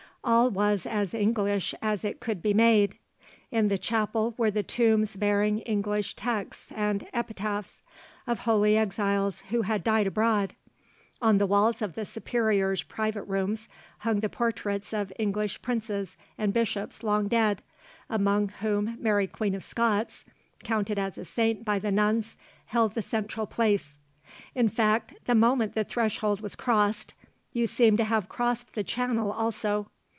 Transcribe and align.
All 0.23 0.51
was 0.51 0.85
as 0.85 1.15
English 1.15 1.73
as 1.81 2.05
it 2.05 2.19
could 2.19 2.43
be 2.43 2.53
made. 2.53 2.99
In 3.49 3.69
the 3.69 3.77
chapel 3.79 4.35
were 4.37 4.51
the 4.51 4.61
tombs 4.61 5.15
bearing 5.15 5.61
English 5.61 6.15
texts 6.15 6.71
and 6.75 7.07
epitaphs, 7.11 7.81
of 8.27 8.41
holy 8.41 8.77
exiles 8.77 9.41
who 9.49 9.63
had 9.63 9.83
died 9.83 10.05
abroad. 10.05 10.53
On 11.23 11.39
the 11.39 11.47
walls 11.47 11.81
of 11.81 11.95
the 11.95 12.05
Superior's 12.05 12.83
private 12.83 13.23
rooms 13.23 13.67
hung 14.01 14.19
the 14.19 14.29
portraits 14.29 14.93
of 14.93 15.11
English 15.17 15.59
princes 15.63 16.17
and 16.37 16.53
bishops 16.53 17.01
long 17.01 17.27
dead, 17.27 17.63
among 18.07 18.49
whom 18.59 18.97
Mary 18.99 19.25
Queen 19.25 19.55
of 19.55 19.63
Scots 19.63 20.23
counted 20.63 20.99
as 20.99 21.17
a 21.17 21.25
saint 21.25 21.65
by 21.65 21.79
the 21.79 21.91
nuns 21.91 22.37
held 22.67 22.93
the 22.93 23.01
central 23.01 23.47
place. 23.47 23.99
In 24.53 24.69
fact, 24.69 25.15
the 25.25 25.33
moment 25.33 25.73
the 25.73 25.83
threshold 25.83 26.41
was 26.41 26.53
crossed, 26.53 27.15
you 27.53 27.65
seemed 27.65 27.97
to 27.97 28.03
have 28.03 28.29
crossed 28.29 28.75
the 28.75 28.83
Channel 28.83 29.31
also. 29.31 29.87